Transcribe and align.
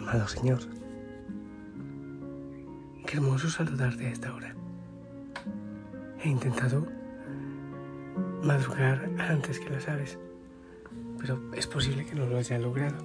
Amado 0.00 0.26
Señor, 0.26 0.60
qué 3.06 3.18
hermoso 3.18 3.50
saludarte 3.50 4.06
a 4.06 4.10
esta 4.10 4.34
hora. 4.34 4.54
He 6.24 6.28
intentado 6.30 6.86
madrugar 8.42 9.10
antes 9.18 9.60
que 9.60 9.68
las 9.68 9.86
aves, 9.88 10.18
pero 11.18 11.52
es 11.52 11.66
posible 11.66 12.06
que 12.06 12.14
no 12.14 12.24
lo 12.24 12.38
haya 12.38 12.58
logrado. 12.58 12.96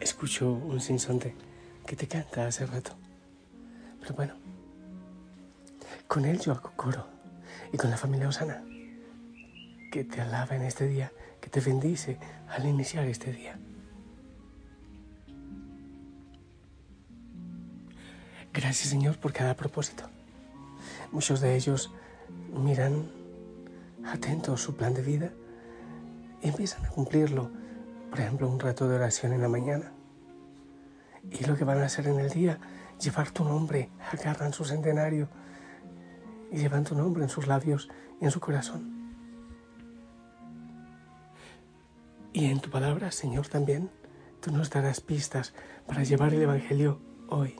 Escucho 0.00 0.50
un 0.50 0.80
sinsonte 0.80 1.36
que 1.86 1.94
te 1.94 2.08
canta 2.08 2.48
hace 2.48 2.66
rato, 2.66 2.96
pero 4.00 4.14
bueno, 4.16 4.34
con 6.08 6.24
él 6.24 6.40
yo 6.40 6.50
hago 6.50 6.72
coro 6.74 7.06
y 7.72 7.76
con 7.76 7.90
la 7.90 7.96
familia 7.96 8.28
Osana, 8.28 8.64
que 9.92 10.02
te 10.02 10.20
alaba 10.20 10.56
en 10.56 10.62
este 10.62 10.88
día, 10.88 11.12
que 11.40 11.48
te 11.48 11.60
bendice 11.60 12.18
al 12.48 12.66
iniciar 12.66 13.06
este 13.06 13.32
día. 13.32 13.56
Gracias 18.66 18.88
Señor 18.88 19.16
por 19.18 19.32
cada 19.32 19.54
propósito. 19.54 20.10
Muchos 21.12 21.40
de 21.40 21.54
ellos 21.54 21.92
miran 22.52 23.08
atentos 24.04 24.60
su 24.60 24.74
plan 24.74 24.92
de 24.92 25.02
vida 25.02 25.30
y 26.42 26.48
empiezan 26.48 26.84
a 26.84 26.88
cumplirlo. 26.88 27.48
Por 28.10 28.18
ejemplo, 28.18 28.48
un 28.48 28.58
rato 28.58 28.88
de 28.88 28.96
oración 28.96 29.32
en 29.32 29.42
la 29.42 29.48
mañana. 29.48 29.92
Y 31.30 31.44
lo 31.44 31.56
que 31.56 31.62
van 31.62 31.78
a 31.78 31.84
hacer 31.84 32.08
en 32.08 32.18
el 32.18 32.30
día, 32.30 32.58
llevar 33.00 33.30
tu 33.30 33.44
nombre, 33.44 33.88
agarran 34.10 34.52
su 34.52 34.64
centenario 34.64 35.28
y 36.50 36.56
llevan 36.56 36.82
tu 36.82 36.96
nombre 36.96 37.22
en 37.22 37.28
sus 37.28 37.46
labios 37.46 37.88
y 38.20 38.24
en 38.24 38.32
su 38.32 38.40
corazón. 38.40 39.14
Y 42.32 42.46
en 42.46 42.58
tu 42.58 42.68
palabra, 42.68 43.12
Señor, 43.12 43.46
también 43.46 43.90
tú 44.40 44.50
nos 44.50 44.70
darás 44.70 45.00
pistas 45.00 45.54
para 45.86 46.02
llevar 46.02 46.34
el 46.34 46.42
Evangelio 46.42 46.98
hoy. 47.28 47.54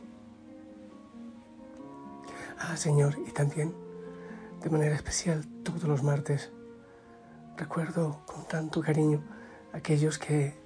Ah, 2.68 2.76
Señor, 2.76 3.16
y 3.24 3.30
también 3.30 3.72
de 4.60 4.70
manera 4.70 4.96
especial 4.96 5.46
todos 5.62 5.84
los 5.84 6.02
martes 6.02 6.50
recuerdo 7.56 8.22
con 8.26 8.44
tanto 8.48 8.80
cariño 8.80 9.22
aquellos 9.72 10.18
que 10.18 10.58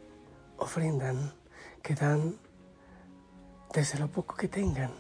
ofrendan, 0.57 1.35
que 1.83 1.95
dan 1.95 2.37
desde 3.75 3.99
lo 3.99 4.09
poco 4.09 4.35
que 4.35 4.49
tengan 4.49 4.93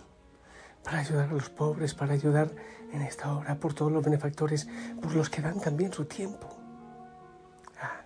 para 0.84 0.98
ayudar 0.98 1.30
a 1.30 1.32
los 1.32 1.48
pobres, 1.48 1.94
para 1.94 2.12
ayudar 2.12 2.52
en 2.92 3.00
esta 3.00 3.32
hora 3.34 3.58
por 3.58 3.72
todos 3.72 3.90
los 3.90 4.04
benefactores, 4.04 4.68
por 5.00 5.14
los 5.14 5.30
que 5.30 5.40
dan 5.40 5.58
también 5.58 5.94
su 5.94 6.04
tiempo. 6.04 6.54
Ah, 7.80 8.02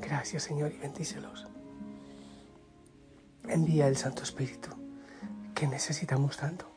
gracias 0.00 0.42
Señor 0.42 0.72
y 0.72 0.78
bendícelos. 0.78 1.46
Envía 3.46 3.86
el 3.86 3.96
Santo 3.96 4.24
Espíritu 4.24 4.70
que 5.54 5.68
necesitamos 5.68 6.36
tanto 6.38 6.71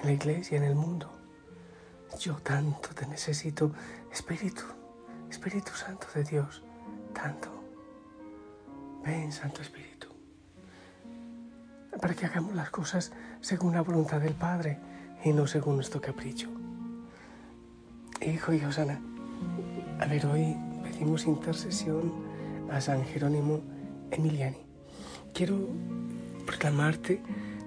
en 0.00 0.06
la 0.06 0.12
iglesia, 0.12 0.56
en 0.56 0.64
el 0.64 0.74
mundo. 0.74 1.10
Yo 2.18 2.34
tanto 2.36 2.90
te 2.90 3.06
necesito, 3.06 3.72
Espíritu, 4.12 4.62
Espíritu 5.30 5.72
Santo 5.72 6.06
de 6.14 6.24
Dios, 6.24 6.62
tanto. 7.12 7.48
Ven, 9.04 9.32
Santo 9.32 9.62
Espíritu, 9.62 10.08
para 12.00 12.14
que 12.14 12.26
hagamos 12.26 12.54
las 12.54 12.70
cosas 12.70 13.12
según 13.40 13.74
la 13.74 13.82
voluntad 13.82 14.20
del 14.20 14.34
Padre 14.34 14.78
y 15.24 15.32
no 15.32 15.46
según 15.46 15.76
nuestro 15.76 16.00
capricho. 16.00 16.48
Hijo 18.20 18.52
y 18.52 18.60
Josana, 18.60 19.00
a 20.00 20.06
ver, 20.06 20.26
hoy 20.26 20.56
pedimos 20.82 21.26
intercesión 21.26 22.12
a 22.70 22.80
San 22.80 23.04
Jerónimo 23.04 23.60
Emiliani. 24.10 24.58
Quiero 25.32 25.68
proclamarte 26.44 27.22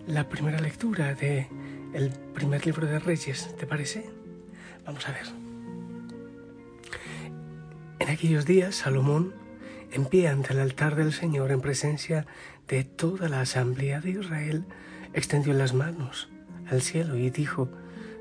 la 0.07 0.27
primera 0.27 0.59
lectura 0.59 1.13
de 1.13 1.47
el 1.93 2.09
primer 2.33 2.65
libro 2.65 2.87
de 2.87 2.99
Reyes, 2.99 3.55
¿te 3.57 3.65
parece? 3.65 4.09
Vamos 4.85 5.07
a 5.07 5.11
ver. 5.11 5.25
En 7.99 8.09
aquellos 8.09 8.45
días, 8.45 8.75
Salomón, 8.75 9.33
en 9.91 10.05
pie 10.05 10.27
ante 10.27 10.53
el 10.53 10.59
altar 10.59 10.95
del 10.95 11.13
Señor, 11.13 11.51
en 11.51 11.61
presencia 11.61 12.25
de 12.67 12.83
toda 12.83 13.29
la 13.29 13.41
asamblea 13.41 13.99
de 13.99 14.11
Israel, 14.11 14.65
extendió 15.13 15.53
las 15.53 15.73
manos 15.73 16.29
al 16.69 16.81
cielo 16.81 17.17
y 17.17 17.29
dijo, 17.29 17.69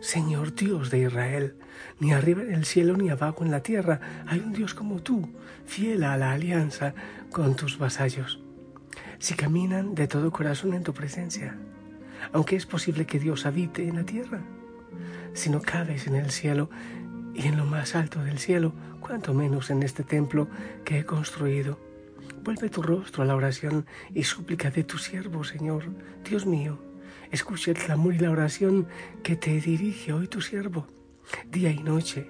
Señor 0.01 0.55
Dios 0.55 0.91
de 0.91 1.01
Israel, 1.01 1.55
ni 1.99 2.13
arriba 2.13 2.43
en 2.43 2.55
el 2.55 2.65
cielo 2.65 2.97
ni 2.97 3.11
abajo 3.11 3.45
en 3.45 3.51
la 3.51 3.63
tierra 3.63 4.01
hay 4.27 4.41
un 4.41 4.53
Dios 4.53 4.75
como 4.75 5.01
tú, 5.01 5.29
fiel 5.67 6.05
a 6.05 6.17
la 6.17 6.33
alianza 6.33 6.95
con 7.31 7.55
tus 7.55 7.79
vasallos. 7.79 8.41
Si 9.19 9.35
caminan 9.35 9.95
de 9.95 10.09
todo 10.09 10.33
corazón 10.33 10.75
en 10.75 10.83
tu 10.83 10.95
presencia, 10.95 11.57
aunque 12.33 12.57
es 12.57 12.67
posible 12.67 13.07
que 13.07 13.19
Dios 13.19 13.47
habite 13.47 13.89
en 13.89 13.97
la 13.97 14.05
tierra. 14.05 14.41
Si 15.33 15.51
no 15.51 15.61
cabes 15.61 16.07
en 16.07 16.17
el 16.17 16.31
cielo 16.31 16.71
y 17.35 17.47
en 17.47 17.57
lo 17.57 17.65
más 17.65 17.95
alto 17.95 18.23
del 18.23 18.39
cielo, 18.39 18.73
cuanto 19.01 19.35
menos 19.35 19.71
en 19.71 19.83
este 19.83 20.03
templo 20.03 20.49
que 20.85 20.99
he 20.99 21.05
construido. 21.05 21.79
Vuelve 22.45 22.69
tu 22.69 22.83
rostro 22.83 23.23
a 23.23 23.27
la 23.27 23.35
oración 23.35 23.87
y 24.15 24.25
súplica 24.25 24.71
de 24.71 24.85
tu 24.85 24.99
siervo, 24.99 25.45
Señor, 25.45 25.85
Dios 26.25 26.47
mío. 26.47 26.79
Escucha 27.31 27.71
el 27.71 27.77
clamor 27.77 28.15
y 28.15 28.19
la 28.19 28.31
oración 28.31 28.87
que 29.23 29.37
te 29.37 29.61
dirige 29.61 30.13
hoy 30.13 30.27
tu 30.27 30.41
siervo, 30.41 30.87
día 31.51 31.71
y 31.71 31.83
noche. 31.83 32.29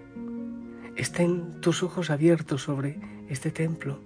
Estén 0.97 1.61
tus 1.61 1.83
ojos 1.83 2.11
abiertos 2.11 2.63
sobre 2.63 3.01
este 3.29 3.51
templo, 3.51 4.01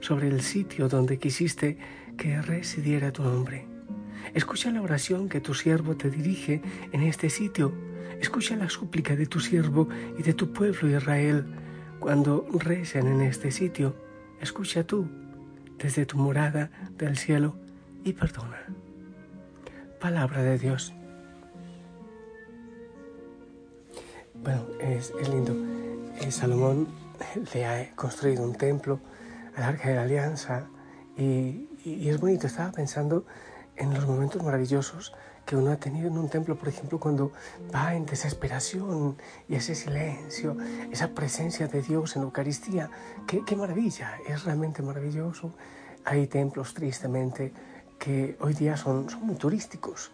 sobre 0.00 0.28
el 0.28 0.42
sitio 0.42 0.88
donde 0.88 1.18
quisiste 1.18 1.78
que 2.18 2.42
residiera 2.42 3.12
tu 3.12 3.22
nombre 3.22 3.73
Escucha 4.32 4.70
la 4.70 4.82
oración 4.82 5.28
que 5.28 5.40
tu 5.40 5.54
siervo 5.54 5.96
te 5.96 6.10
dirige 6.10 6.62
en 6.92 7.02
este 7.02 7.28
sitio. 7.28 7.72
Escucha 8.20 8.56
la 8.56 8.70
súplica 8.70 9.16
de 9.16 9.26
tu 9.26 9.40
siervo 9.40 9.88
y 10.18 10.22
de 10.22 10.32
tu 10.32 10.52
pueblo 10.52 10.88
Israel 10.88 11.44
cuando 12.00 12.46
rezan 12.52 13.06
en 13.06 13.20
este 13.20 13.50
sitio. 13.50 13.94
Escucha 14.40 14.84
tú 14.84 15.08
desde 15.78 16.06
tu 16.06 16.16
morada 16.16 16.70
del 16.96 17.18
cielo 17.18 17.56
y 18.04 18.12
perdona. 18.12 18.64
Palabra 20.00 20.42
de 20.42 20.58
Dios. 20.58 20.94
Bueno, 24.34 24.66
es, 24.80 25.12
lindo. 25.30 25.54
Eh, 26.20 26.30
Salomón 26.30 26.88
le 27.54 27.66
ha 27.66 27.94
construido 27.94 28.42
un 28.42 28.54
templo 28.54 29.00
al 29.56 29.62
Arca 29.62 29.88
de 29.88 29.94
la 29.94 30.02
Alianza 30.02 30.66
y, 31.16 31.68
y 31.84 32.08
es 32.08 32.20
bonito. 32.20 32.46
Estaba 32.46 32.72
pensando 32.72 33.24
en 33.76 33.94
los 33.94 34.06
momentos 34.06 34.42
maravillosos 34.42 35.12
que 35.44 35.56
uno 35.56 35.72
ha 35.72 35.76
tenido 35.76 36.08
en 36.08 36.16
un 36.16 36.28
templo, 36.28 36.56
por 36.56 36.68
ejemplo, 36.68 36.98
cuando 36.98 37.32
va 37.74 37.94
en 37.94 38.06
desesperación 38.06 39.16
y 39.48 39.56
ese 39.56 39.74
silencio, 39.74 40.56
esa 40.90 41.08
presencia 41.08 41.68
de 41.68 41.82
Dios 41.82 42.16
en 42.16 42.22
la 42.22 42.26
Eucaristía, 42.26 42.90
qué, 43.26 43.56
maravilla, 43.56 44.18
es 44.26 44.44
realmente 44.44 44.82
maravilloso. 44.82 45.52
Hay 46.04 46.26
templos, 46.26 46.74
tristemente, 46.74 47.52
que 47.98 48.36
hoy 48.40 48.54
día 48.54 48.76
son, 48.76 49.10
son 49.10 49.26
muy 49.26 49.36
turísticos. 49.36 50.12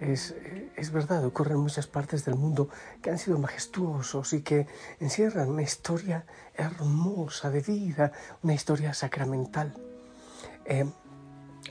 Es, 0.00 0.34
es, 0.74 0.90
verdad, 0.90 1.24
ocurren 1.24 1.54
en 1.54 1.62
muchas 1.62 1.86
partes 1.86 2.24
del 2.24 2.34
mundo 2.34 2.68
que 3.00 3.10
han 3.10 3.18
sido 3.18 3.38
majestuosos 3.38 4.32
y 4.32 4.42
que 4.42 4.66
encierran 4.98 5.48
una 5.48 5.62
historia 5.62 6.24
hermosa 6.54 7.50
de 7.50 7.60
vida, 7.60 8.10
una 8.42 8.54
historia 8.54 8.94
sacramental. 8.94 9.74
Eh, 10.64 10.86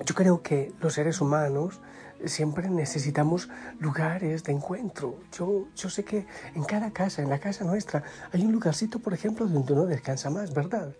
yo 0.05 0.15
creo 0.15 0.41
que 0.41 0.73
los 0.79 0.93
seres 0.93 1.21
humanos 1.21 1.81
siempre 2.25 2.69
necesitamos 2.69 3.49
lugares 3.79 4.43
de 4.43 4.51
encuentro. 4.51 5.19
Yo, 5.31 5.67
yo 5.75 5.89
sé 5.89 6.03
que 6.03 6.25
en 6.55 6.63
cada 6.63 6.91
casa, 6.91 7.21
en 7.21 7.29
la 7.29 7.39
casa 7.39 7.63
nuestra, 7.63 8.03
hay 8.31 8.45
un 8.45 8.51
lugarcito, 8.51 8.99
por 8.99 9.13
ejemplo, 9.13 9.47
donde 9.47 9.73
uno 9.73 9.85
descansa 9.85 10.29
más, 10.29 10.53
¿verdad? 10.53 10.95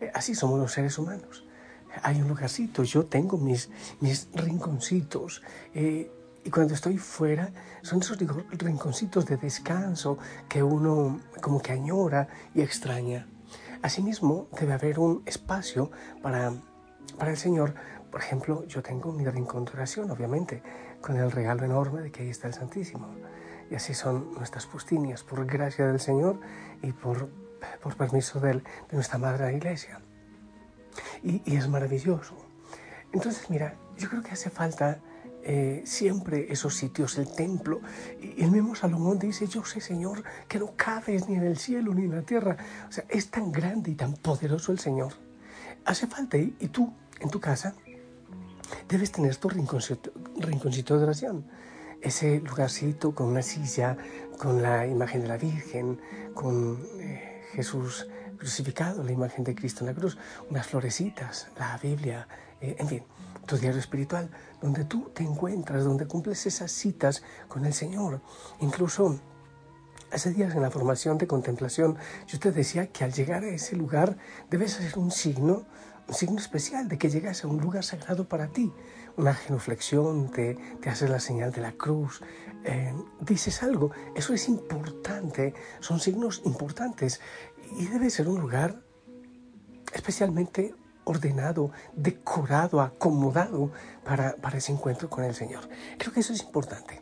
Eh, 0.00 0.10
así 0.14 0.34
somos 0.34 0.58
los 0.58 0.72
seres 0.72 0.98
humanos. 0.98 1.44
Hay 2.02 2.20
un 2.20 2.28
lugarcito, 2.28 2.82
yo 2.82 3.06
tengo 3.06 3.38
mis, 3.38 3.70
mis 4.00 4.28
rinconcitos. 4.34 5.42
Eh, 5.74 6.10
y 6.44 6.50
cuando 6.50 6.74
estoy 6.74 6.98
fuera, 6.98 7.50
son 7.82 8.00
esos 8.00 8.18
rinconcitos 8.18 9.26
de 9.26 9.36
descanso 9.36 10.18
que 10.48 10.62
uno 10.62 11.20
como 11.40 11.60
que 11.60 11.72
añora 11.72 12.28
y 12.54 12.60
extraña. 12.60 13.26
Asimismo, 13.82 14.48
debe 14.58 14.74
haber 14.74 14.98
un 14.98 15.22
espacio 15.26 15.90
para, 16.22 16.52
para 17.18 17.32
el 17.32 17.36
Señor 17.36 17.74
por 18.16 18.24
ejemplo, 18.24 18.64
yo 18.64 18.82
tengo 18.82 19.12
mi 19.12 19.26
rincón 19.26 19.66
de 19.66 19.72
oración, 19.72 20.10
obviamente, 20.10 20.62
con 21.02 21.18
el 21.18 21.30
regalo 21.30 21.66
enorme 21.66 22.00
de 22.00 22.10
que 22.10 22.22
ahí 22.22 22.30
está 22.30 22.46
el 22.46 22.54
Santísimo. 22.54 23.14
Y 23.70 23.74
así 23.74 23.92
son 23.92 24.32
nuestras 24.32 24.64
pustinias, 24.64 25.22
por 25.22 25.44
gracia 25.44 25.86
del 25.86 26.00
Señor 26.00 26.40
y 26.80 26.92
por, 26.92 27.28
por 27.82 27.94
permiso 27.94 28.40
de, 28.40 28.54
de 28.54 28.62
nuestra 28.92 29.18
Madre 29.18 29.54
Iglesia. 29.54 30.00
Y, 31.22 31.42
y, 31.44 31.56
es 31.56 31.68
maravilloso. 31.68 32.38
Entonces, 33.12 33.50
mira, 33.50 33.74
yo 33.98 34.08
creo 34.08 34.22
que 34.22 34.30
hace 34.30 34.48
falta 34.48 34.98
eh, 35.42 35.82
siempre 35.84 36.50
esos 36.50 36.74
sitios, 36.74 37.18
el 37.18 37.30
templo. 37.34 37.82
Y 38.18 38.42
el 38.42 38.50
mismo 38.50 38.74
Salomón 38.74 39.18
dice, 39.18 39.46
yo 39.46 39.62
sé, 39.66 39.82
Señor, 39.82 40.24
que 40.48 40.58
no 40.58 40.72
cabes 40.74 41.28
ni 41.28 41.34
en 41.34 41.42
el 41.42 41.58
cielo 41.58 41.92
ni 41.92 42.04
en 42.04 42.12
la 42.12 42.22
tierra. 42.22 42.56
O 42.88 42.92
sea, 42.92 43.04
es 43.10 43.30
tan 43.30 43.52
grande 43.52 43.90
y 43.90 43.94
tan 43.94 44.14
poderoso 44.14 44.72
el 44.72 44.78
Señor. 44.78 45.12
Hace 45.84 46.06
falta, 46.06 46.38
y 46.38 46.68
tú, 46.68 46.94
en 47.20 47.28
tu 47.28 47.40
casa, 47.40 47.74
debes 48.88 49.12
tener 49.12 49.36
tu 49.36 49.48
rinconcito, 49.48 50.10
de 50.98 51.02
oración. 51.02 51.46
Ese 52.00 52.40
lugarcito 52.40 53.14
con 53.14 53.28
una 53.28 53.42
silla, 53.42 53.96
con 54.38 54.62
la 54.62 54.86
imagen 54.86 55.22
de 55.22 55.28
la 55.28 55.36
Virgen, 55.36 56.00
con 56.34 56.86
eh, 57.00 57.42
Jesús 57.52 58.06
crucificado, 58.38 59.02
la 59.02 59.12
imagen 59.12 59.44
de 59.44 59.54
Cristo 59.54 59.80
en 59.80 59.86
la 59.86 59.94
cruz, 59.94 60.18
unas 60.50 60.66
florecitas, 60.66 61.48
la 61.58 61.78
Biblia, 61.78 62.28
eh, 62.60 62.76
en 62.78 62.86
fin, 62.86 63.02
tu 63.46 63.56
diario 63.56 63.80
espiritual, 63.80 64.30
donde 64.60 64.84
tú 64.84 65.10
te 65.14 65.22
encuentras, 65.22 65.84
donde 65.84 66.06
cumples 66.06 66.46
esas 66.46 66.70
citas 66.70 67.22
con 67.48 67.64
el 67.64 67.72
Señor. 67.72 68.20
Incluso 68.60 69.18
hace 70.10 70.32
días 70.32 70.54
en 70.54 70.62
la 70.62 70.70
formación 70.70 71.18
de 71.18 71.26
contemplación, 71.26 71.96
yo 72.26 72.38
te 72.38 72.52
decía 72.52 72.88
que 72.88 73.04
al 73.04 73.12
llegar 73.12 73.44
a 73.44 73.48
ese 73.48 73.76
lugar 73.76 74.16
debes 74.50 74.78
hacer 74.78 74.98
un 74.98 75.10
signo, 75.10 75.64
un 76.08 76.14
signo 76.14 76.38
especial 76.38 76.88
de 76.88 76.98
que 76.98 77.10
llegas 77.10 77.44
a 77.44 77.48
un 77.48 77.60
lugar 77.60 77.84
sagrado 77.84 78.28
para 78.28 78.48
ti. 78.48 78.72
Una 79.16 79.34
genuflexión, 79.34 80.30
te, 80.30 80.56
te 80.80 80.90
haces 80.90 81.10
la 81.10 81.20
señal 81.20 81.52
de 81.52 81.60
la 81.60 81.72
cruz, 81.72 82.20
eh, 82.64 82.94
dices 83.20 83.62
algo. 83.62 83.90
Eso 84.14 84.34
es 84.34 84.48
importante, 84.48 85.54
son 85.80 86.00
signos 86.00 86.42
importantes 86.44 87.20
y 87.76 87.86
debe 87.86 88.10
ser 88.10 88.28
un 88.28 88.40
lugar 88.40 88.82
especialmente 89.92 90.74
ordenado, 91.04 91.70
decorado, 91.94 92.80
acomodado 92.80 93.70
para, 94.04 94.36
para 94.36 94.58
ese 94.58 94.72
encuentro 94.72 95.08
con 95.08 95.24
el 95.24 95.34
Señor. 95.34 95.68
Creo 95.98 96.12
que 96.12 96.20
eso 96.20 96.32
es 96.32 96.42
importante. 96.42 97.00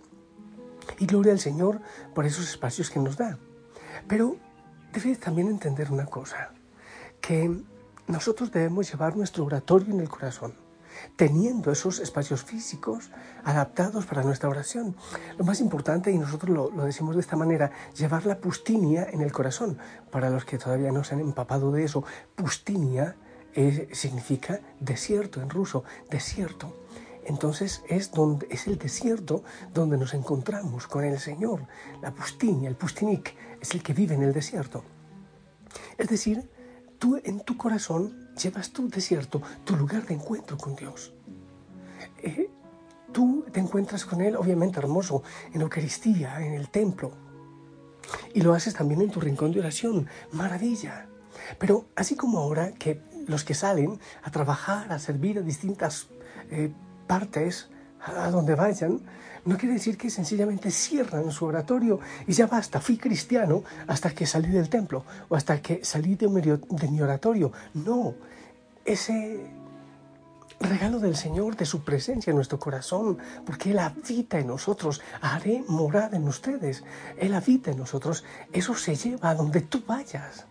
Y 0.98 1.06
gloria 1.06 1.32
al 1.32 1.40
Señor 1.40 1.80
por 2.14 2.26
esos 2.26 2.48
espacios 2.48 2.90
que 2.90 3.00
nos 3.00 3.16
da. 3.16 3.38
Pero 4.06 4.36
debes 4.92 5.18
también 5.18 5.48
entender 5.48 5.90
una 5.90 6.06
cosa, 6.06 6.52
que 7.20 7.64
nosotros 8.06 8.52
debemos 8.52 8.90
llevar 8.90 9.16
nuestro 9.16 9.44
oratorio 9.44 9.94
en 9.94 10.00
el 10.00 10.08
corazón 10.08 10.54
teniendo 11.16 11.70
esos 11.70 11.98
espacios 11.98 12.44
físicos 12.44 13.10
adaptados 13.44 14.06
para 14.06 14.22
nuestra 14.22 14.48
oración. 14.48 14.96
Lo 15.38 15.44
más 15.44 15.60
importante, 15.60 16.10
y 16.10 16.18
nosotros 16.18 16.72
lo, 16.74 16.84
decimos 16.84 17.14
de 17.14 17.20
esta 17.20 17.36
manera, 17.36 17.70
llevar 17.96 18.26
la 18.26 18.38
pustinia 18.38 19.08
en 19.10 19.20
el 19.20 19.32
corazón. 19.32 19.78
Para 20.10 20.30
los 20.30 20.44
que 20.44 20.58
todavía 20.58 20.92
no 20.92 21.04
se 21.04 21.14
han 21.14 21.20
empapado 21.20 21.72
de 21.72 21.84
eso, 21.84 22.04
pustinia 22.34 23.16
significa 23.92 24.60
desierto 24.80 25.40
en 25.40 25.50
ruso, 25.50 25.84
desierto. 26.10 26.74
Entonces 27.26 27.82
es, 27.88 28.10
donde, 28.10 28.46
es 28.50 28.66
el 28.66 28.78
desierto 28.78 29.44
donde 29.72 29.96
nos 29.96 30.12
encontramos 30.12 30.86
con 30.86 31.04
el 31.04 31.18
Señor. 31.18 31.66
La 32.02 32.12
pustinia, 32.12 32.68
el 32.68 32.76
pustinik, 32.76 33.34
es 33.60 33.74
el 33.74 33.82
que 33.82 33.94
vive 33.94 34.14
en 34.14 34.22
el 34.22 34.32
desierto. 34.32 34.84
Es 35.96 36.08
decir, 36.08 36.50
tú 37.04 37.20
en 37.22 37.40
tu 37.40 37.58
corazón 37.58 38.30
llevas 38.42 38.70
tu 38.70 38.88
desierto, 38.88 39.42
tu 39.64 39.76
lugar 39.76 40.06
de 40.06 40.14
encuentro 40.14 40.56
con 40.56 40.74
Dios. 40.74 41.12
Eh, 42.22 42.48
tú 43.12 43.44
te 43.52 43.60
encuentras 43.60 44.06
con 44.06 44.22
Él, 44.22 44.36
obviamente 44.36 44.78
hermoso, 44.78 45.22
en 45.52 45.60
Eucaristía, 45.60 46.40
en 46.40 46.54
el 46.54 46.70
templo. 46.70 47.12
Y 48.32 48.40
lo 48.40 48.54
haces 48.54 48.72
también 48.72 49.02
en 49.02 49.10
tu 49.10 49.20
rincón 49.20 49.52
de 49.52 49.60
oración. 49.60 50.08
Maravilla. 50.32 51.06
Pero 51.58 51.84
así 51.94 52.16
como 52.16 52.38
ahora 52.38 52.72
que 52.72 53.02
los 53.26 53.44
que 53.44 53.52
salen 53.52 54.00
a 54.22 54.30
trabajar, 54.30 54.90
a 54.90 54.98
servir 54.98 55.36
a 55.36 55.42
distintas 55.42 56.06
eh, 56.50 56.72
partes, 57.06 57.68
a 58.04 58.30
donde 58.30 58.54
vayan, 58.54 59.00
no 59.44 59.58
quiere 59.58 59.74
decir 59.74 59.98
que 59.98 60.08
sencillamente 60.08 60.70
cierran 60.70 61.30
su 61.30 61.44
oratorio 61.44 62.00
y 62.26 62.32
ya 62.32 62.46
basta, 62.46 62.80
fui 62.80 62.96
cristiano 62.96 63.62
hasta 63.86 64.10
que 64.10 64.26
salí 64.26 64.48
del 64.48 64.68
templo 64.68 65.04
o 65.28 65.36
hasta 65.36 65.60
que 65.60 65.84
salí 65.84 66.14
de 66.14 66.88
mi 66.88 67.00
oratorio. 67.00 67.52
No, 67.74 68.14
ese 68.84 69.50
regalo 70.60 70.98
del 70.98 71.16
Señor, 71.16 71.56
de 71.56 71.66
su 71.66 71.84
presencia 71.84 72.30
en 72.30 72.36
nuestro 72.36 72.58
corazón, 72.58 73.18
porque 73.44 73.72
Él 73.72 73.78
habita 73.78 74.38
en 74.38 74.46
nosotros, 74.46 75.02
haré 75.20 75.62
morada 75.68 76.16
en 76.16 76.26
ustedes, 76.26 76.84
Él 77.18 77.34
habita 77.34 77.70
en 77.70 77.78
nosotros, 77.78 78.24
eso 78.52 78.74
se 78.74 78.96
lleva 78.96 79.30
a 79.30 79.34
donde 79.34 79.60
tú 79.60 79.82
vayas. 79.86 80.46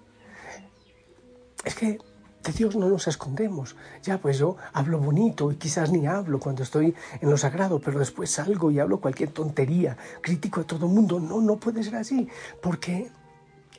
Es 1.63 1.75
que 1.75 1.97
de 2.43 2.51
Dios 2.51 2.75
no 2.75 2.89
nos 2.89 3.07
escondemos. 3.07 3.75
Ya, 4.03 4.17
pues 4.17 4.37
yo 4.37 4.57
hablo 4.73 4.99
bonito 4.99 5.51
y 5.51 5.55
quizás 5.55 5.91
ni 5.91 6.05
hablo 6.05 6.39
cuando 6.39 6.63
estoy 6.63 6.93
en 7.21 7.29
lo 7.29 7.37
sagrado, 7.37 7.79
pero 7.79 7.99
después 7.99 8.29
salgo 8.31 8.69
y 8.69 8.79
hablo 8.79 8.99
cualquier 8.99 9.31
tontería, 9.31 9.97
crítico 10.21 10.61
a 10.61 10.63
todo 10.65 10.87
el 10.87 10.91
mundo. 10.91 11.19
No, 11.19 11.41
no 11.41 11.55
puede 11.57 11.83
ser 11.83 11.95
así, 11.95 12.27
porque 12.61 13.09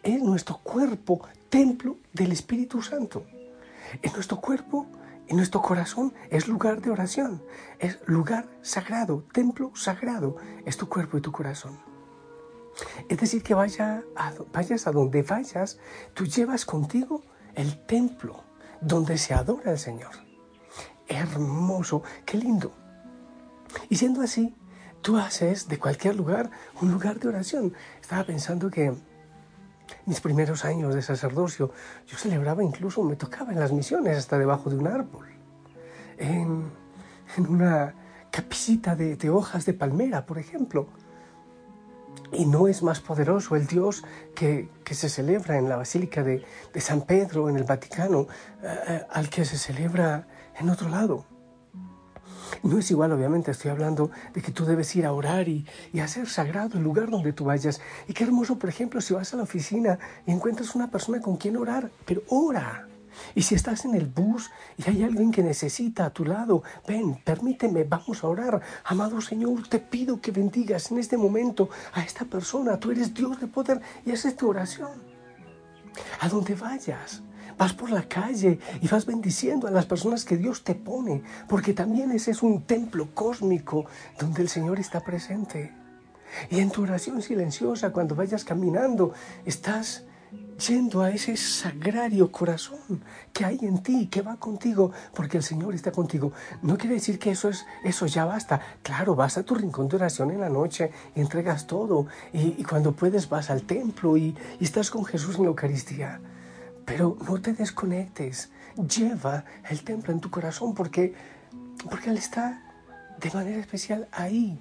es 0.02 0.22
nuestro 0.22 0.58
cuerpo 0.58 1.20
templo 1.50 1.99
del 2.12 2.32
Espíritu 2.32 2.82
Santo. 2.82 3.25
En 4.02 4.12
nuestro 4.12 4.40
cuerpo, 4.40 4.87
en 5.28 5.37
nuestro 5.37 5.61
corazón 5.61 6.14
es 6.31 6.49
lugar 6.49 6.81
de 6.81 6.90
oración, 6.90 7.43
es 7.78 7.99
lugar 8.06 8.49
sagrado, 8.62 9.25
templo 9.32 9.72
sagrado, 9.75 10.37
es 10.64 10.76
tu 10.76 10.88
cuerpo 10.88 11.19
y 11.19 11.20
tu 11.20 11.32
corazón. 11.32 11.78
Es 13.08 13.19
decir, 13.19 13.43
que 13.43 13.55
vaya 13.55 14.02
vayas 14.52 14.87
a 14.87 14.90
donde 14.90 15.22
vayas, 15.22 15.78
tú 16.14 16.25
llevas 16.25 16.64
contigo 16.64 17.22
el 17.55 17.87
templo 17.87 18.43
donde 18.85 19.19
se 19.19 19.35
adora 19.35 19.71
al 19.71 19.79
Señor. 19.79 20.13
Hermoso, 21.09 22.03
qué 22.25 22.37
lindo. 22.37 22.73
Y 23.89 23.97
siendo 23.97 24.23
así, 24.23 24.55
tú 25.03 25.17
haces 25.17 25.69
de 25.69 25.79
cualquier 25.79 26.17
lugar 26.17 26.51
un 26.81 26.93
lugar 26.93 27.19
de 27.19 27.29
oración. 27.29 27.75
Estaba 28.01 28.25
pensando 28.25 28.71
que 28.71 28.95
mis 30.07 30.21
primeros 30.21 30.65
años 30.65 30.95
de 30.95 31.03
sacerdocio, 31.03 31.73
yo 32.07 32.17
celebraba 32.17 32.63
incluso, 32.63 33.03
me 33.03 33.17
tocaba 33.17 33.53
en 33.53 33.61
las 33.61 33.73
misiones 33.73 34.17
hasta 34.17 34.39
debajo 34.39 34.71
de 34.71 34.77
un 34.77 34.87
árbol, 34.87 35.26
en, 36.19 36.71
una 37.49 37.95
capicita 38.31 38.97
de, 38.97 39.31
hojas 39.31 39.64
de 39.64 39.75
palmera, 39.75 40.26
por 40.26 40.38
ejemplo. 40.38 40.88
Y 42.33 42.47
no 42.47 42.69
es 42.69 42.83
más 42.83 43.00
poderoso 43.00 43.57
el 43.57 43.66
Dios 43.66 44.02
que, 44.35 44.69
se 44.90 45.09
celebra 45.09 45.59
en 45.59 45.69
la 45.69 45.76
Basílica 45.76 46.23
de, 46.23 46.45
San 46.76 47.02
Pedro, 47.02 47.49
en 47.49 47.57
el 47.57 47.64
Vaticano, 47.64 48.26
eh, 48.62 48.78
eh, 48.88 49.02
al 49.11 49.28
que 49.28 49.45
se 49.45 49.59
celebra 49.59 50.26
en 50.59 50.71
otro 50.71 50.88
lado. 50.88 51.25
No 52.62 52.78
es 52.78 52.90
igual, 52.90 53.12
obviamente, 53.12 53.50
estoy 53.50 53.71
hablando 53.71 54.11
de 54.33 54.40
que 54.40 54.52
tú 54.52 54.64
debes 54.64 54.95
ir 54.97 55.07
a 55.07 55.12
orar 55.12 55.49
y, 55.49 55.66
y, 55.93 56.00
hacer 56.00 56.28
sagrado 56.28 56.78
el 56.78 56.85
lugar 56.85 57.11
donde 57.11 57.33
tú 57.33 57.45
vayas. 57.45 57.81
Y 58.09 58.14
qué 58.14 58.25
hermoso, 58.25 58.59
por 58.59 58.69
ejemplo, 58.69 59.00
si 59.00 59.14
vas 59.14 59.35
a 59.35 59.37
la 59.37 59.43
oficina 59.43 59.99
y 60.26 60.33
encuentras 60.33 60.75
una 60.75 60.90
persona 60.90 61.21
con 61.21 61.37
quien 61.37 61.57
orar, 61.57 61.90
pero 62.07 62.23
ora. 62.28 62.88
Y 63.35 63.42
si 63.42 63.54
estás 63.54 63.85
en 63.85 63.94
el 63.94 64.06
bus 64.06 64.50
y 64.76 64.88
hay 64.88 65.02
alguien 65.02 65.30
que 65.30 65.42
necesita 65.42 66.06
a 66.06 66.11
tu 66.11 66.25
lado, 66.25 66.62
ven, 66.87 67.16
permíteme, 67.25 67.85
vamos 67.85 68.25
a 68.25 68.28
orar. 68.28 68.61
Amado 68.85 69.21
Señor, 69.21 69.68
te 69.68 69.78
pido 69.78 70.21
que 70.21 70.30
bendigas 70.30 70.90
en 70.90 70.99
este 70.99 71.16
momento 71.16 71.68
a 71.92 72.02
esta 72.02 72.25
persona. 72.25 72.78
Tú 72.78 72.90
eres 72.90 73.14
Dios 73.14 73.40
de 73.40 73.47
poder 73.47 73.80
y 74.04 74.12
haces 74.12 74.37
tu 74.37 74.49
oración. 74.49 74.90
A 76.21 76.28
donde 76.28 76.54
vayas, 76.54 77.23
vas 77.56 77.73
por 77.73 77.90
la 77.90 78.09
calle 78.09 78.59
y 78.80 78.88
vas 78.88 79.06
bendiciendo 79.06 79.68
a 79.68 79.71
las 79.71 79.87
personas 79.87 80.25
que 80.25 80.37
Dios 80.37 80.64
te 80.64 80.75
pone, 80.75 81.23
porque 81.49 81.73
también 81.73 82.11
ese 82.11 82.33
es 82.33 82.42
un 82.42 82.62
templo 82.62 83.14
cósmico 83.14 83.87
donde 84.18 84.42
el 84.42 84.49
Señor 84.49 84.80
está 84.80 85.00
presente. 85.00 85.73
Y 86.50 86.59
en 86.59 86.71
tu 86.71 86.83
oración 86.83 87.23
silenciosa, 87.23 87.92
cuando 87.92 88.14
vayas 88.14 88.44
caminando, 88.44 89.12
estás 89.44 90.04
yendo 90.59 91.03
a 91.03 91.11
ese 91.11 91.37
sagrario 91.37 92.31
corazón 92.31 93.03
que 93.33 93.45
hay 93.45 93.59
en 93.62 93.83
ti, 93.83 94.07
que 94.07 94.23
va 94.23 94.37
contigo, 94.37 94.93
porque 95.14 95.37
el 95.37 95.43
Señor 95.43 95.75
está 95.75 95.93
contigo. 95.93 96.33
No 96.62 96.79
quiere 96.79 96.95
decir 96.95 97.19
que 97.19 97.31
eso 97.31 97.49
es 97.49 97.67
eso 97.83 98.07
ya 98.07 98.25
basta. 98.25 98.61
Claro, 98.83 99.14
vas 99.14 99.37
a 99.37 99.43
tu 99.43 99.55
rincón 99.55 99.88
de 99.88 99.97
oración 99.97 100.31
en 100.31 100.41
la 100.41 100.49
noche 100.49 100.91
y 101.14 101.21
entregas 101.21 101.67
todo. 101.67 102.07
Y, 102.33 102.62
cuando 102.64 102.93
puedes 102.93 103.29
vas 103.29 103.50
al 103.50 103.62
templo 103.64 104.17
y, 104.17 104.35
estás 104.61 104.91
con 104.91 105.05
Jesús 105.05 105.37
en 105.37 105.43
la 105.43 105.49
Eucaristía. 105.49 106.21
Pero 106.85 107.17
no 107.26 107.41
te 107.41 107.53
desconectes. 107.53 108.50
Lleva 108.76 109.45
el 109.69 109.83
templo 109.85 110.12
en 110.12 110.21
tu 110.21 110.31
corazón 110.31 110.75
porque, 110.75 111.14
porque 111.91 112.11
Él 112.11 112.19
está 112.19 112.62
de 113.21 113.31
manera 113.31 113.59
especial 113.59 114.09
ahí. 114.12 114.59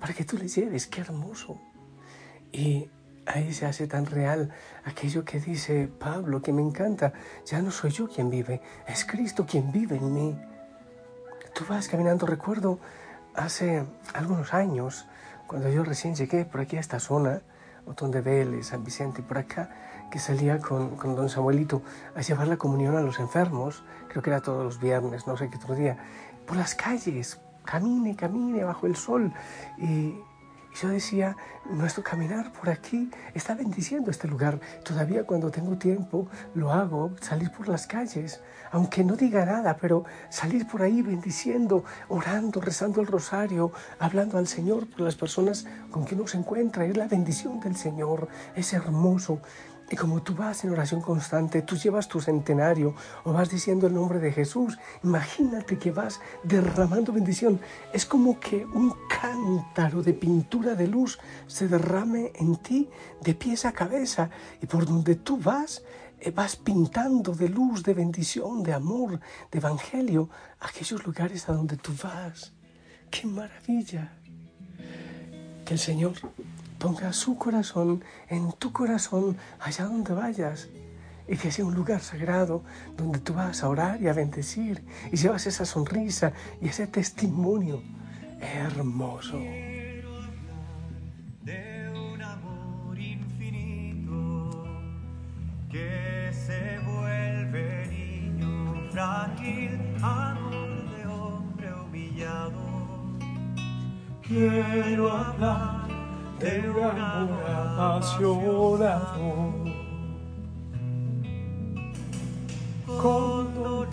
Para 0.00 0.14
que 0.14 0.24
tú 0.24 0.38
le 0.38 0.48
lleves. 0.48 0.86
Qué 0.86 1.02
hermoso. 1.02 1.60
Y 2.52 2.88
ahí 3.34 3.52
se 3.52 3.66
hace 3.66 3.86
tan 3.86 4.06
real 4.06 4.50
aquello 4.84 5.24
que 5.24 5.40
dice 5.40 5.88
Pablo, 5.88 6.42
que 6.42 6.52
me 6.52 6.62
encanta. 6.62 7.12
Ya 7.46 7.62
no 7.62 7.70
soy 7.70 7.90
yo 7.90 8.08
quien 8.08 8.30
vive, 8.30 8.60
es 8.86 9.04
Cristo 9.04 9.46
quien 9.46 9.70
vive 9.72 9.96
en 9.96 10.12
mí. 10.12 10.38
Tú 11.54 11.64
vas 11.68 11.88
caminando, 11.88 12.26
recuerdo 12.26 12.78
hace 13.34 13.84
algunos 14.14 14.54
años, 14.54 15.06
cuando 15.46 15.68
yo 15.68 15.84
recién 15.84 16.14
llegué 16.14 16.44
por 16.44 16.60
aquí 16.60 16.76
a 16.76 16.80
esta 16.80 17.00
zona, 17.00 17.42
Otón 17.86 18.10
de 18.10 18.20
Vélez, 18.20 18.68
San 18.68 18.84
Vicente, 18.84 19.22
por 19.22 19.38
acá, 19.38 19.70
que 20.10 20.18
salía 20.18 20.58
con, 20.58 20.96
con, 20.96 21.16
don 21.16 21.28
Samuelito 21.28 21.82
a 22.14 22.20
llevar 22.20 22.48
la 22.48 22.56
comunión 22.56 22.96
a 22.96 23.00
los 23.00 23.18
enfermos, 23.18 23.84
creo 24.08 24.22
que 24.22 24.30
era 24.30 24.40
todos 24.40 24.64
los 24.64 24.80
viernes, 24.80 25.26
no 25.26 25.36
sé 25.36 25.48
qué 25.50 25.56
otro 25.56 25.74
día, 25.74 25.98
por 26.46 26.56
las 26.56 26.74
calles, 26.74 27.40
camine, 27.64 28.16
camine 28.16 28.64
bajo 28.64 28.86
el 28.86 28.96
sol. 28.96 29.32
Y, 29.78 30.14
yo 30.74 30.88
decía, 30.88 31.36
nuestro 31.68 32.02
caminar 32.02 32.52
por 32.52 32.68
aquí 32.68 33.10
está 33.34 33.54
bendiciendo 33.54 34.10
este 34.10 34.28
lugar. 34.28 34.60
Todavía 34.84 35.24
cuando 35.24 35.50
tengo 35.50 35.76
tiempo 35.76 36.28
lo 36.54 36.72
hago, 36.72 37.12
salir 37.20 37.50
por 37.50 37.68
las 37.68 37.86
calles, 37.86 38.40
aunque 38.70 39.04
no 39.04 39.16
diga 39.16 39.44
nada, 39.44 39.76
pero 39.80 40.04
salir 40.28 40.66
por 40.66 40.82
ahí 40.82 41.02
bendiciendo, 41.02 41.84
orando, 42.08 42.60
rezando 42.60 43.00
el 43.00 43.06
rosario, 43.06 43.72
hablando 43.98 44.38
al 44.38 44.46
Señor 44.46 44.88
por 44.88 45.00
las 45.00 45.16
personas 45.16 45.66
con 45.90 46.04
quien 46.04 46.20
uno 46.20 46.28
se 46.28 46.38
encuentra. 46.38 46.84
Es 46.84 46.96
la 46.96 47.08
bendición 47.08 47.60
del 47.60 47.76
Señor, 47.76 48.28
es 48.54 48.72
hermoso. 48.72 49.40
Y 49.90 49.96
como 49.96 50.22
tú 50.22 50.36
vas 50.36 50.62
en 50.62 50.70
oración 50.70 51.00
constante, 51.00 51.62
tú 51.62 51.74
llevas 51.76 52.06
tu 52.06 52.20
centenario 52.20 52.94
o 53.24 53.32
vas 53.32 53.50
diciendo 53.50 53.88
el 53.88 53.94
nombre 53.94 54.20
de 54.20 54.30
Jesús, 54.30 54.78
imagínate 55.02 55.78
que 55.78 55.90
vas 55.90 56.20
derramando 56.44 57.12
bendición. 57.12 57.60
Es 57.92 58.06
como 58.06 58.38
que 58.38 58.64
un 58.64 58.94
cántaro 59.08 60.00
de 60.00 60.14
pintura 60.14 60.76
de 60.76 60.86
luz 60.86 61.18
se 61.48 61.66
derrame 61.66 62.30
en 62.36 62.54
ti 62.56 62.88
de 63.20 63.34
pies 63.34 63.64
a 63.64 63.72
cabeza 63.72 64.30
y 64.62 64.66
por 64.66 64.86
donde 64.86 65.16
tú 65.16 65.36
vas, 65.36 65.82
eh, 66.20 66.30
vas 66.30 66.54
pintando 66.54 67.34
de 67.34 67.48
luz, 67.48 67.82
de 67.82 67.94
bendición, 67.94 68.62
de 68.62 68.72
amor, 68.72 69.18
de 69.50 69.58
evangelio, 69.58 70.30
aquellos 70.60 71.04
lugares 71.04 71.48
a 71.48 71.52
donde 71.52 71.76
tú 71.76 71.92
vas. 72.00 72.52
¡Qué 73.10 73.26
maravilla! 73.26 74.12
Que 75.64 75.74
el 75.74 75.80
Señor 75.80 76.12
ponga 76.80 77.12
su 77.12 77.36
corazón 77.36 78.02
en 78.28 78.52
tu 78.52 78.72
corazón 78.72 79.36
allá 79.60 79.84
donde 79.84 80.14
vayas 80.14 80.68
y 81.28 81.36
que 81.36 81.52
sea 81.52 81.66
un 81.66 81.74
lugar 81.74 82.00
sagrado 82.00 82.64
donde 82.96 83.18
tú 83.18 83.34
vas 83.34 83.62
a 83.62 83.68
orar 83.68 84.02
y 84.02 84.08
a 84.08 84.14
bendecir 84.14 84.82
y 85.12 85.16
llevas 85.16 85.46
esa 85.46 85.66
sonrisa 85.66 86.32
y 86.60 86.68
ese 86.68 86.86
testimonio 86.86 87.82
hermoso. 88.40 89.38
De 91.42 91.92
un 92.14 92.22
amor 92.22 92.98
infinito 92.98 94.64
que 95.70 96.32
se 96.32 96.78
vuelve 96.78 97.86
niño 97.88 98.90
frágil, 98.90 99.78
amor 100.02 100.96
de 100.96 101.06
hombre 101.06 101.74
humillado. 101.74 102.62
Quiero 104.22 105.12
hablar 105.12 105.79
de 106.40 106.58
amor 106.58 107.30
apasionado. 107.46 109.54
Con 112.86 113.54
dolor 113.54 113.88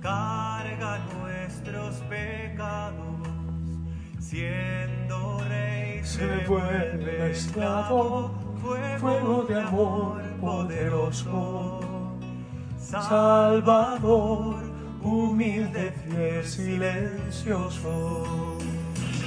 carga 0.00 0.98
nuestros 1.20 1.96
pecados, 2.08 3.28
siendo 4.18 5.40
rey 5.48 6.02
se 6.02 6.44
vuelve 6.48 7.30
esclavo, 7.30 8.30
fuego 8.60 9.44
de 9.48 9.60
amor 9.60 10.22
poderoso, 10.40 11.80
Salvador, 12.78 14.56
humilde, 15.02 15.92
fiel, 15.92 16.44
silencioso. 16.44 18.58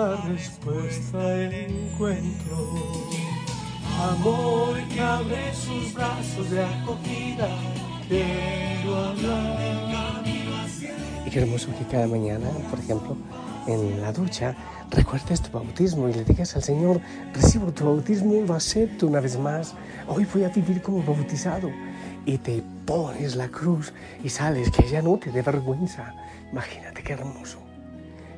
La 0.00 0.16
respuesta 0.16 1.44
encuentro. 1.44 2.56
Amor 4.00 4.78
que 4.88 5.00
abre 5.00 5.54
sus 5.54 5.92
brazos 5.92 6.50
de 6.50 6.64
acogida, 6.64 7.48
quiero 8.08 8.96
hablar. 8.96 10.24
Y 11.26 11.30
qué 11.30 11.40
hermoso 11.40 11.68
que 11.78 11.84
cada 11.84 12.06
mañana, 12.06 12.48
por 12.70 12.78
ejemplo, 12.78 13.16
en 13.66 14.00
la 14.00 14.10
ducha, 14.10 14.56
recuerdes 14.90 15.42
tu 15.42 15.50
bautismo 15.50 16.08
y 16.08 16.14
le 16.14 16.24
digas 16.24 16.56
al 16.56 16.62
Señor, 16.62 17.00
recibo 17.34 17.70
tu 17.70 17.84
bautismo, 17.84 18.42
lo 18.46 18.54
acepto 18.54 19.06
una 19.06 19.20
vez 19.20 19.38
más, 19.38 19.74
hoy 20.08 20.26
voy 20.32 20.44
a 20.44 20.48
vivir 20.48 20.80
como 20.80 21.02
bautizado. 21.02 21.70
Y 22.24 22.38
te 22.38 22.62
pones 22.86 23.36
la 23.36 23.48
cruz 23.48 23.92
y 24.24 24.30
sales, 24.30 24.70
que 24.70 24.88
ya 24.88 25.02
no 25.02 25.18
te 25.18 25.30
dé 25.30 25.42
vergüenza. 25.42 26.14
Imagínate 26.52 27.02
qué 27.02 27.12
hermoso. 27.12 27.69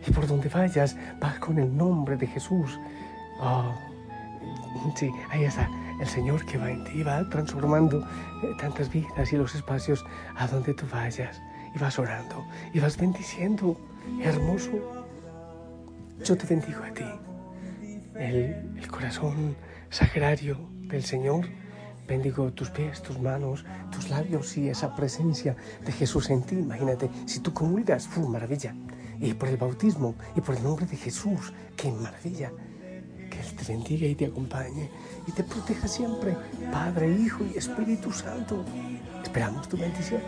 Y 0.06 0.10
por 0.10 0.26
donde 0.26 0.48
vayas, 0.48 0.96
vas 1.20 1.38
con 1.38 1.58
el 1.58 1.76
nombre 1.76 2.16
de 2.16 2.26
Jesús. 2.26 2.78
Oh, 3.40 3.74
sí, 4.96 5.10
ahí 5.30 5.44
está 5.44 5.68
el 6.00 6.08
Señor 6.08 6.44
que 6.44 6.58
va 6.58 6.70
en 6.70 6.82
ti, 6.84 7.02
va 7.02 7.28
transformando 7.28 8.00
eh, 8.42 8.52
tantas 8.58 8.90
vidas 8.90 9.32
y 9.32 9.36
los 9.36 9.54
espacios 9.54 10.04
a 10.36 10.46
donde 10.46 10.74
tú 10.74 10.84
vayas. 10.92 11.40
Y 11.74 11.78
vas 11.78 11.98
orando 11.98 12.44
y 12.72 12.80
vas 12.80 12.96
bendiciendo. 12.96 13.78
Hermoso. 14.20 14.72
Yo 16.24 16.36
te 16.36 16.46
bendigo 16.46 16.82
a 16.82 16.92
ti. 16.92 17.04
El, 18.16 18.76
el 18.76 18.88
corazón 18.88 19.56
sagrario 19.90 20.58
del 20.88 21.04
Señor 21.04 21.46
Bendigo 22.06 22.52
tus 22.52 22.68
pies, 22.70 23.00
tus 23.00 23.18
manos, 23.20 23.64
tus 23.90 24.10
labios 24.10 24.56
y 24.56 24.68
esa 24.68 24.94
presencia 24.94 25.56
de 25.84 25.92
Jesús 25.92 26.30
en 26.30 26.42
ti. 26.42 26.56
Imagínate, 26.56 27.08
si 27.26 27.40
tú 27.40 27.54
comulgas, 27.54 28.06
¡fu, 28.08 28.28
maravilla! 28.28 28.74
Y 29.20 29.34
por 29.34 29.48
el 29.48 29.56
bautismo 29.56 30.14
y 30.36 30.40
por 30.40 30.56
el 30.56 30.62
nombre 30.62 30.86
de 30.86 30.96
Jesús, 30.96 31.52
¡qué 31.76 31.90
maravilla! 31.90 32.50
Que 33.30 33.40
Él 33.40 33.56
te 33.56 33.72
bendiga 33.72 34.06
y 34.06 34.14
te 34.14 34.26
acompañe 34.26 34.90
y 35.26 35.32
te 35.32 35.42
proteja 35.44 35.88
siempre, 35.88 36.36
Padre, 36.70 37.10
Hijo 37.10 37.44
y 37.44 37.56
Espíritu 37.56 38.12
Santo. 38.12 38.64
Esperamos 39.22 39.68
tu 39.68 39.76
bendición. 39.76 40.20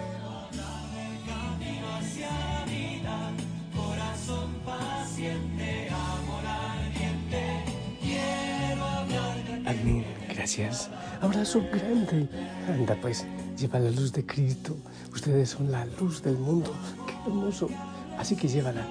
Amén. 9.67 10.05
Gracias. 10.29 10.91
Abrazo 11.21 11.63
grande. 11.73 12.29
Anda 12.69 12.97
pues, 13.01 13.27
lleva 13.59 13.79
la 13.79 13.91
luz 13.91 14.13
de 14.13 14.25
Cristo. 14.27 14.77
Ustedes 15.13 15.51
son 15.51 15.73
la 15.73 15.87
luz 15.87 16.23
del 16.23 16.37
mundo. 16.37 16.75
Qué 17.07 17.15
hermoso. 17.27 17.69
Así 18.19 18.37
que 18.37 18.49
llévala 18.49 18.87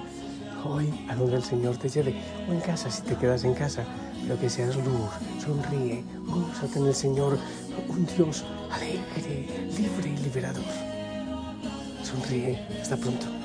hoy 0.64 0.92
a 1.08 1.14
donde 1.14 1.36
el 1.36 1.42
Señor 1.42 1.76
te 1.76 1.88
lleve. 1.88 2.14
O 2.48 2.52
en 2.52 2.60
casa, 2.60 2.90
si 2.90 3.02
te 3.02 3.16
quedas 3.16 3.44
en 3.44 3.54
casa, 3.54 3.84
lo 4.26 4.38
que 4.38 4.48
seas 4.48 4.76
luz, 4.76 5.10
sonríe, 5.44 6.04
gózate 6.26 6.78
en 6.78 6.86
el 6.86 6.94
Señor. 6.94 7.38
Un 7.88 8.06
Dios 8.06 8.44
alegre, 8.70 9.46
libre 9.76 10.10
y 10.10 10.16
liberador. 10.24 10.64
Sonríe. 12.02 12.66
Hasta 12.80 12.96
pronto. 12.96 13.43